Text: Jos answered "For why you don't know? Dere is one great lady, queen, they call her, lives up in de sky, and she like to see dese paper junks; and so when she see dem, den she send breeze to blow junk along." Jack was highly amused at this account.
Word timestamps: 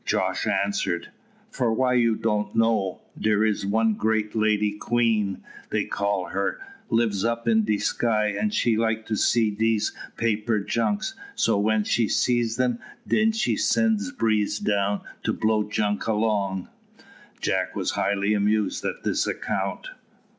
Jos 0.03 0.47
answered 0.47 1.11
"For 1.51 1.71
why 1.71 1.93
you 1.93 2.15
don't 2.15 2.55
know? 2.55 3.01
Dere 3.19 3.45
is 3.45 3.67
one 3.67 3.93
great 3.93 4.35
lady, 4.35 4.71
queen, 4.71 5.43
they 5.69 5.85
call 5.85 6.29
her, 6.29 6.59
lives 6.89 7.23
up 7.23 7.47
in 7.47 7.65
de 7.65 7.77
sky, 7.77 8.29
and 8.29 8.51
she 8.51 8.77
like 8.77 9.05
to 9.05 9.15
see 9.15 9.51
dese 9.51 9.91
paper 10.17 10.59
junks; 10.59 11.11
and 11.15 11.39
so 11.39 11.59
when 11.59 11.83
she 11.83 12.07
see 12.07 12.43
dem, 12.57 12.79
den 13.07 13.31
she 13.31 13.55
send 13.55 13.99
breeze 14.17 14.57
to 14.59 15.33
blow 15.33 15.69
junk 15.69 16.07
along." 16.07 16.67
Jack 17.39 17.75
was 17.75 17.91
highly 17.91 18.33
amused 18.33 18.83
at 18.83 19.03
this 19.03 19.27
account. 19.27 19.85